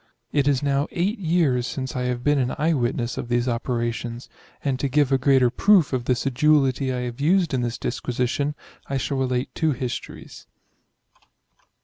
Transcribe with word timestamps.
It 0.31 0.47
is 0.47 0.63
now 0.63 0.87
8 0.89 1.19
years 1.19 1.67
since 1.67 1.95
I 1.95 2.05
have 2.05 2.23
been 2.23 2.39
an 2.39 2.55
eye 2.57 2.73
witness 2.73 3.19
of 3.19 3.29
these 3.29 3.47
operations; 3.47 4.29
and 4.63 4.79
to 4.79 4.89
give 4.89 5.11
a 5.11 5.19
greater 5.19 5.51
proof 5.51 5.93
of 5.93 6.05
the 6.05 6.15
sedulity 6.15 6.91
I 6.91 7.01
have 7.01 7.21
used 7.21 7.53
in 7.53 7.61
this 7.61 7.77
dis 7.77 7.99
quisition, 7.99 8.55
I 8.87 8.97
shall 8.97 9.17
relate 9.19 9.53
2 9.53 9.73
histories. 9.73 10.47